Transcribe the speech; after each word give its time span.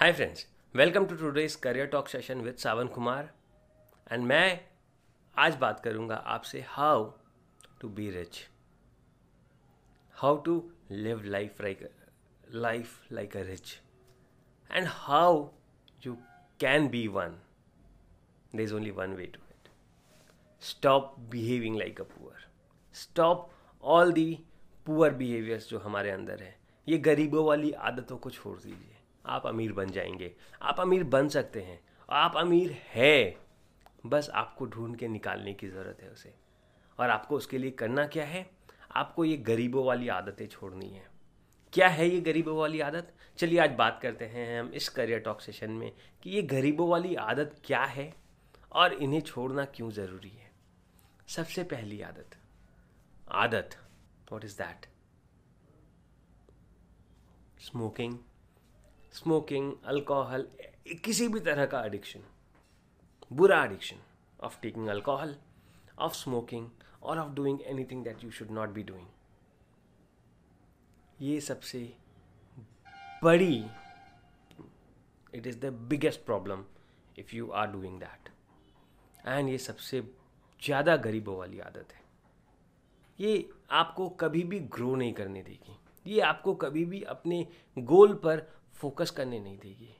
Hi 0.00 0.12
friends 0.12 0.46
welcome 0.74 1.06
to 1.06 1.16
today's 1.16 1.54
career 1.56 1.86
talk 1.86 2.06
session 2.08 2.40
with 2.40 2.54
Sawan 2.58 2.86
Kumar 2.88 3.28
and 4.12 4.22
मैं 4.26 4.60
आज 5.36 5.56
बात 5.56 5.80
करूँगा 5.84 6.14
आपसे 6.34 6.60
how 6.68 7.02
to 7.80 7.88
be 7.88 8.08
rich 8.10 8.38
how 10.14 10.36
to 10.36 10.54
live 10.90 11.22
life 11.24 11.60
like 11.60 11.82
life 12.54 13.12
like 13.12 13.36
a 13.36 13.40
rich 13.40 13.76
and 14.70 14.86
how 14.88 15.46
you 16.06 16.14
can 16.60 16.88
be 16.88 17.06
one 17.08 17.36
there 18.54 18.62
is 18.62 18.74
only 18.74 18.90
one 18.90 19.14
way 19.14 19.26
to 19.26 19.40
it 19.50 19.68
stop 20.62 21.14
behaving 21.30 21.76
like 21.78 22.00
a 22.00 22.04
poor 22.04 22.46
stop 22.94 23.50
all 23.84 24.12
the 24.12 24.38
poor 24.86 25.14
behaviours 25.14 25.68
जो 25.68 25.78
हमारे 25.78 26.10
अंदर 26.10 26.42
है. 26.42 26.56
ये 26.86 26.98
गरीबों 26.98 27.44
वाली 27.46 27.72
आदतों 27.72 28.18
को 28.18 28.30
छोड़ 28.30 28.58
दीजिए. 28.58 28.96
आप 29.26 29.46
अमीर 29.46 29.72
बन 29.72 29.90
जाएँगे। 29.90 30.36
आप 30.62 30.80
अमीर 30.80 31.04
बन 31.04 31.28
सकते 31.28 31.62
हैं। 31.62 31.80
आप 32.10 32.36
अमीर 32.36 32.72
है। 32.72 33.38
बस 34.06 34.30
आपको 34.30 34.66
ढूंढ 34.66 34.96
के 34.96 35.08
निकालने 35.08 35.54
की 35.54 35.68
ज़रूरत 35.68 36.02
है 36.02 36.10
उसे। 36.10 36.34
और 37.00 37.10
आपको 37.10 37.36
उसके 37.36 37.58
लिए 37.58 37.70
करना 37.70 38.06
क्या 38.06 38.24
है? 38.24 38.50
आपको 38.92 39.24
ये 39.24 39.36
गरीबों 39.36 39.84
वाली 39.84 40.08
आदतें 40.08 40.46
छोड़नी 40.46 40.88
है। 40.88 41.10
क्या 41.72 41.88
है 41.88 42.08
ये 42.08 42.20
गरीबों 42.20 42.56
वाली 42.56 42.80
आदत? 42.80 43.14
चलिए 43.36 43.58
आज 43.58 43.70
बात 43.70 44.00
करते 44.02 44.24
हैं 44.24 44.60
हम 44.60 44.68
इस 44.68 44.88
करियर 44.88 45.20
टॉक 45.20 45.40
सेशन 45.40 45.70
में 45.70 45.92
कि 46.22 46.30
ये 46.30 46.42
गरीबों 46.42 46.88
वाली 46.88 47.14
आदत 47.14 47.56
क्या 47.64 47.84
है 47.84 48.14
और 48.72 48.92
इन्हें 48.92 49.20
छोड़ना 49.20 49.64
क्यों 49.64 49.90
ज़रूरी 49.90 50.30
है। 50.30 50.50
सबसे 51.28 51.64
पहली 51.64 52.00
आदत। 52.00 52.30
आदत। 53.32 53.70
What 54.32 54.44
is 54.44 54.58
that 54.58 54.86
smoking 57.60 58.18
smoking 59.14 59.72
alcohol 59.86 60.46
किसी 61.04 61.28
भी 61.28 61.40
तरह 61.40 61.66
का 61.66 61.84
एडिक्शन 61.86 62.20
बुरा 63.32 63.64
addiction 63.64 63.96
of 64.40 64.60
taking 64.62 64.88
alcohol 64.88 65.36
of 65.98 66.14
smoking 66.16 66.68
और 67.02 67.18
of 67.18 67.32
doing 67.34 67.60
anything 67.66 68.04
that 68.04 68.24
you 68.24 68.30
should 68.30 68.50
not 68.50 68.68
be 68.68 68.82
doing 68.82 69.06
ये 71.20 71.40
सबसे 71.40 71.80
बड़ी 73.22 73.64
it 75.34 75.46
is 75.46 75.58
the 75.60 75.72
biggest 75.88 76.24
problem 76.26 76.64
if 77.18 77.34
you 77.36 77.50
are 77.50 77.70
doing 77.72 77.98
that 78.00 78.28
and 79.26 79.48
ये 79.48 79.58
सबसे 79.58 80.00
ज़्यादा 80.60 80.96
गरीबों 80.96 81.36
वाली 81.38 81.58
आदत 81.60 81.92
है। 81.92 82.00
ये 83.18 83.48
आपको 83.70 84.08
कभी 84.20 84.42
भी 84.44 84.58
ग्रो 84.74 84.94
नहीं 84.94 85.12
करने 85.12 85.42
देगी। 85.42 85.76
ये 86.06 86.20
आपको 86.20 86.54
कभी 86.54 86.84
भी 86.84 87.02
अपने 87.02 87.46
गोल 87.76 88.14
पर 88.14 88.46
फोकस 88.74 89.10
करने 89.10 89.40
नहीं 89.40 89.58
देगी। 89.58 89.96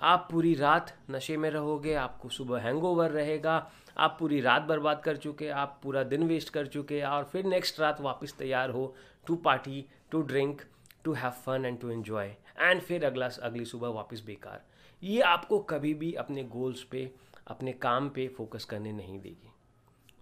आप 0.00 0.28
पूरी 0.30 0.54
रात 0.54 0.92
नशे 1.10 1.36
में 1.36 1.48
रहोगे, 1.50 1.94
आपको 1.94 2.28
सुबह 2.28 2.60
हैंगओवर 2.60 3.10
रहेगा, 3.10 3.70
आप 3.96 4.16
पूरी 4.20 4.40
रात 4.40 4.62
बर्बाद 4.62 5.00
कर 5.02 5.16
चुके, 5.16 5.48
आप 5.48 5.78
पूरा 5.82 6.02
दिन 6.04 6.26
वेस्ट 6.28 6.50
कर 6.50 6.66
चुके 6.66 7.00
और 7.02 7.24
फिर 7.24 7.44
नेक्स्ट 7.44 7.80
रात 7.80 8.00
वापस 8.00 8.34
तैयार 8.38 8.70
हो 8.70 8.94
to 9.26 9.36
party 9.36 9.84
to 10.10 10.22
drink 10.22 10.62
to 11.04 11.12
have 11.12 11.30
fun 11.44 11.64
and 11.64 11.80
to 11.80 11.90
enjoy 11.90 12.34
and 12.58 12.80
फिर 12.80 13.04
अगला 13.04 13.28
अगली 13.42 13.64
सुबह 13.64 13.88
वापस 13.88 14.22
बेकार। 14.26 14.64
ये 15.02 15.20
आपको 15.22 15.58
कभी 15.64 15.94
भी 15.94 16.12
अपने 16.14 16.44
गोल्स 16.44 16.82
पे, 16.82 17.10
अपने 17.46 17.72
काम 17.72 18.08
पे 18.08 18.28
फोकस 18.28 18.64
करने 18.64 18.92
नहीं 18.92 19.18
देगी। 19.20 19.52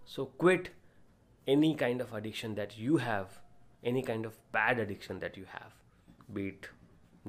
So 0.07 0.25
quit 0.39 0.73
any 1.47 1.73
kind 1.73 2.01
of 2.01 2.15
addiction 2.15 2.53
that 2.53 2.73
you 2.77 2.97
have 2.97 3.27
any 3.83 4.01
kind 4.01 4.25
of 4.25 4.39
bad 4.53 4.79
addiction 4.79 5.19
that 5.19 5.37
you 5.37 5.45
have 5.53 6.33
be it 6.33 6.67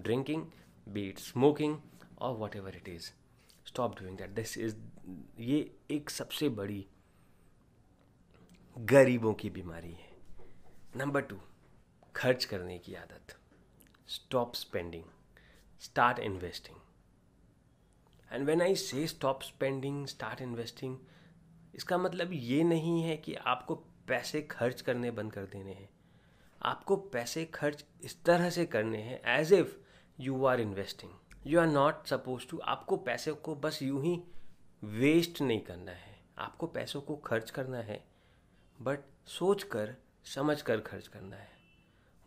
drinking, 0.06 0.42
be 0.86 1.02
it 1.10 1.20
smoking 1.20 1.72
or 2.16 2.28
whatever 2.34 2.72
it 2.80 2.88
is. 2.88 3.06
Stop 3.64 3.96
doing 4.00 4.18
that. 4.18 4.34
This 4.36 4.52
is 4.56 4.76
ये 5.40 5.58
एक 5.90 6.10
सबसे 6.10 6.48
बड़ी 6.58 6.86
गरीबों 8.76 9.32
की 9.34 9.50
बीमारी 9.50 9.90
है। 9.92 10.10
Number 10.96 11.22
two 11.22 11.40
खर्च 12.16 12.44
करने 12.44 12.78
की 12.78 12.94
आदत। 12.94 13.36
Stop 14.08 14.54
spending 14.54 15.04
start 15.80 16.18
investing 16.18 16.78
and 18.32 18.46
when 18.46 18.62
I 18.62 18.74
say 18.76 19.06
stop 19.06 19.42
spending 19.42 20.06
start 20.06 20.42
investing 20.42 20.96
इसका 21.74 21.98
मतलब 21.98 22.32
ये 22.32 22.62
नहीं 22.64 23.02
है 23.02 23.16
कि 23.16 23.34
आपको 23.34 23.74
पैसे 24.08 24.42
खर्च 24.50 24.80
करने 24.80 25.10
बंद 25.10 25.32
कर 25.32 25.46
देने 25.52 25.72
हैं। 25.72 25.88
आपको 26.62 26.96
पैसे 27.12 27.44
खर्च 27.44 27.84
इस 28.04 28.22
तरह 28.24 28.50
से 28.50 28.64
करने 28.66 28.98
हैं 28.98 29.20
as 29.38 29.52
if 29.52 29.76
you 30.18 30.44
are 30.44 30.60
investing 30.60 31.12
you 31.46 31.60
are 31.60 31.66
not 31.66 32.06
suppose 32.06 32.46
to 32.50 32.58
आपको 32.66 32.96
पैसे 32.96 33.32
को 33.32 33.54
बस 33.56 33.82
यूँ 33.82 34.02
ही 34.04 34.14
वेस्ट 34.82 35.40
नहीं 35.42 35.60
करना 35.60 35.92
है। 35.92 36.16
आपको 36.38 36.66
पैसों 36.66 37.00
को 37.00 37.16
खर्च 37.16 37.50
करना 37.50 37.78
है 37.78 38.02
बट 38.78 39.04
सोच 39.28 39.62
कर 39.62 39.94
समझ 40.26 40.60
कर 40.62 40.80
खर्च 40.80 41.06
करना 41.08 41.36
है। 41.36 41.56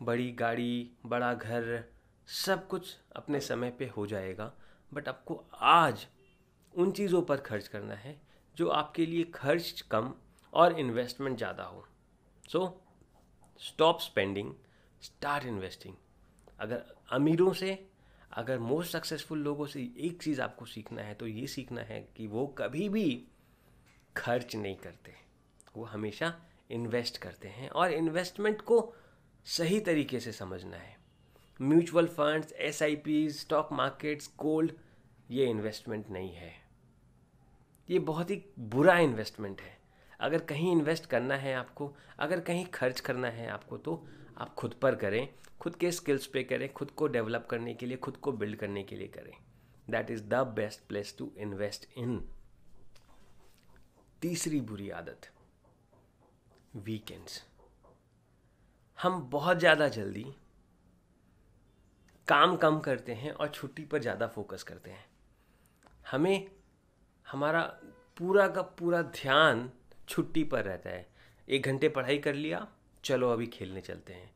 बड़ी 0.00 0.30
गाड़ी, 0.32 0.90
बड़ा 1.06 1.32
घर, 1.34 1.84
सब 2.28 2.66
कुछ 2.68 2.96
अपने 3.16 3.40
समय 3.40 3.70
पे 3.70 3.86
हो 3.96 4.06
जाएगा 4.06 4.52
बट 4.92 5.08
आपको 5.08 5.42
आज 5.54 6.06
उन 6.74 6.92
चीज़ों 6.92 7.22
पर 7.22 7.36
खर्च 7.40 7.68
करना 7.68 7.94
है 7.94 8.20
जो 8.56 8.68
आपके 8.70 9.06
लिए 9.06 9.24
खर्च 9.34 9.80
कम 9.90 10.12
और 10.52 10.78
इन्वेस्टमेंट 10.80 11.36
ज़्यादा 11.38 11.64
हो। 11.64 11.84
So 12.48 12.66
stop 13.62 14.00
spending 14.00 14.52
start 15.02 15.44
investing 15.44 15.94
अगर 16.60 16.82
अमीरों 17.10 17.52
से, 17.52 17.86
अगर 18.32 18.58
मोस्ट 18.58 18.92
सक्सेसफुल 18.92 19.38
लोगों 19.38 19.66
से 19.66 19.82
एक 19.98 20.22
चीज़ 20.22 20.40
आपको 20.42 20.64
सीखना 20.64 21.02
है 21.02 21.14
तो 21.14 21.26
ये 21.26 21.46
सीखना 21.46 21.80
है 21.80 22.00
कि 22.16 22.26
वो 22.26 22.46
कभी 22.46 22.88
भी 22.88 23.24
खर्च 24.16 24.56
नहीं 24.56 24.76
करते। 24.76 25.14
वो 25.76 25.84
हमेशा 25.84 26.34
इन्वेस्ट 26.70 27.18
करते 27.18 27.48
हैं 27.48 27.68
और 27.70 27.92
इन्वेस्टमेंट 27.92 28.60
को 28.60 28.94
सही 29.46 29.80
तरीके 29.80 30.20
से 30.20 30.32
समझना 30.32 30.76
है। 30.76 30.96
Mutual 31.60 32.06
funds 32.06 32.52
as 32.52 32.78
stock 33.40 33.72
markets 33.72 34.30
gold 34.38 34.72
ये 35.30 35.46
इन्वेस्टमेंट 35.46 36.10
नहीं 36.10 36.34
है। 36.34 36.52
ये 37.90 37.98
बहुत 37.98 38.30
ही 38.30 38.42
बुरा 38.58 38.98
इन्वेस्टमेंट 38.98 39.60
है। 39.60 39.81
अगर 40.22 40.40
कहीं 40.44 40.70
इन्वेस्ट 40.72 41.06
करना 41.06 41.36
है 41.36 41.54
आपको, 41.54 41.92
अगर 42.18 42.40
कहीं 42.40 42.64
खर्च 42.74 43.00
करना 43.00 43.28
है 43.30 43.48
आपको 43.48 43.78
तो 43.78 44.02
आप 44.38 44.54
खुद 44.54 44.74
पर 44.82 44.94
करें, 44.94 45.28
खुद 45.60 45.76
के 45.76 45.90
स्किल्स 45.92 46.26
पे 46.26 46.42
करें, 46.44 46.72
खुद 46.72 46.90
को 46.90 47.06
डेवलप 47.08 47.46
करने 47.50 47.74
के 47.74 47.86
लिए, 47.86 47.96
खुद 47.96 48.16
को 48.16 48.32
बिल्ड 48.32 48.56
करने 48.58 48.82
के 48.82 48.96
लिए 48.96 49.08
करें। 49.08 49.32
That 49.90 50.10
is 50.10 50.22
the 50.24 50.34
best 50.56 50.86
place 50.88 51.14
to 51.18 51.30
invest 51.38 51.88
in 51.98 52.18
तीसरी 54.22 54.60
बुरी 54.62 54.88
आदत 54.90 55.28
वीकेंड्स 56.76 57.42
हम 58.98 59.20
बहुत 59.30 59.58
ज़्यादा 59.58 59.88
जल्दी 59.90 60.24
काम 62.28 62.56
कम 62.56 62.78
करते 62.80 63.14
हैं 63.14 63.32
और 63.32 63.48
छुट्टी 63.48 63.84
पर 63.84 63.98
ज़्यादा 63.98 64.26
फोकस 64.26 64.62
करते 64.62 64.90
हैं। 64.90 65.04
हमें, 66.10 66.50
हमारा 67.26 67.62
पूरा 68.16 68.46
का 68.48 68.62
पूरा 68.78 69.02
ध्यान 69.02 69.70
छुट्टी 70.08 70.44
पर 70.44 70.64
रहता 70.64 70.90
है। 70.90 71.06
एक 71.48 71.66
घंटे 71.66 71.88
पढ़ाई 71.88 72.18
कर 72.18 72.34
लिया, 72.34 72.66
चलो 73.04 73.30
अभी 73.30 73.46
खेलने 73.46 73.80
चलते 73.80 74.12
हैं। 74.12 74.30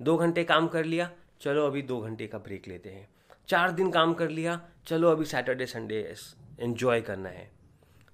दो 0.00 0.16
घंटे 0.16 0.44
काम 0.44 0.68
कर 0.68 0.84
लिया, 0.84 1.10
चलो 1.40 1.66
अभी 1.66 1.82
दो 1.82 2.00
घंटे 2.00 2.26
का 2.26 2.38
ब्रेक 2.38 2.68
लेते 2.68 2.90
हैं। 2.90 3.08
चार 3.48 3.70
दिन 3.70 3.90
काम 3.90 4.14
कर 4.14 4.28
लिया, 4.30 4.60
चलो 4.86 5.10
अभी 5.10 5.24
सैटरडे 5.24 5.66
संडे 5.66 6.00
एन्जॉय 6.60 7.00
करना 7.00 7.28
है। 7.28 7.50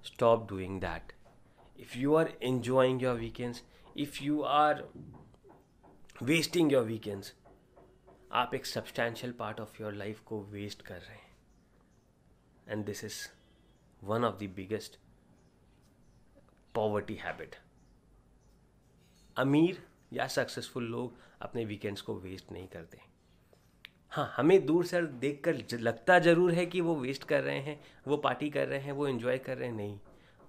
Stop 0.05 0.49
doing 0.49 0.81
that 0.81 1.13
if 1.81 1.97
you 1.99 2.15
are 2.15 2.33
enjoying 2.43 3.03
your 3.03 3.17
weekends 3.17 3.63
if 3.97 4.23
you 4.23 4.41
are 4.43 4.83
wasting 6.23 6.73
your 6.73 6.85
weekends 6.85 7.35
आप 8.33 8.55
एक 8.55 8.67
substantial 8.67 9.33
part 9.33 9.61
of 9.61 9.83
your 9.83 9.93
life 9.95 10.21
को 10.21 10.41
वेस्ट 10.43 10.83
कर 10.83 10.95
रहे 10.95 11.17
हैं। 11.17 11.37
And 12.69 12.85
this 12.85 13.05
is 13.05 13.17
one 14.03 14.25
of 14.25 14.35
the 14.37 14.49
biggest 14.57 14.99
poverty 16.75 17.15
habit 17.15 17.57
अमीर 19.37 19.83
या 20.13 20.27
सक्सेसफुल 20.27 20.85
लोग 20.85 21.17
अपने 21.41 21.65
वीकेंड्स 21.65 22.01
को 22.01 22.15
वेस्ट 22.15 22.53
नहीं 22.53 22.69
करते। 22.69 22.99
हाँ 24.11 24.35
हमें 24.37 24.67
दूर 24.67 24.85
से 24.85 25.03
देख 25.03 25.43
कर 25.45 25.79
लगता 25.79 26.19
ज़रूर 26.19 26.53
है 26.53 26.67
कि 26.67 26.81
वो 26.81 26.95
वेस्ट 26.97 27.25
कर 27.25 27.43
रहे 27.43 27.59
हैं, 27.59 27.81
वो 28.09 28.17
पार्टी 28.17 28.51
कर 28.51 28.69
रहे 28.69 28.79
हैं, 28.79 28.93
वो 28.93 29.09
इन्जॉय 29.09 29.39
कर 29.39 29.59
रहे 29.59 29.69
हैं। 29.69 29.77
नहीं, 29.77 29.99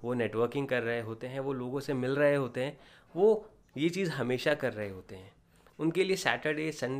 वो 0.03 0.13
नेटवर्किंग 0.13 0.67
कर 0.67 0.83
रहे 0.83 1.01
होते 1.01 1.27
हैं, 1.27 1.39
वो 1.39 1.53
लोगों 1.53 1.79
से 1.79 1.93
मिल 1.93 2.15
रहे 2.15 2.35
होते 2.35 2.63
हैं, 2.63 2.79
वो 3.15 3.49
ये 3.77 3.89
चीज़ 3.89 4.09
हमेशा 4.09 4.53
कर 4.53 4.73
रहे 4.73 4.89
होते 4.89 5.15
हैं। 5.15 5.31
उनके 5.79 6.03
लिए 6.03 6.15
सैटरडे 6.15 6.71
संडे 6.71 6.97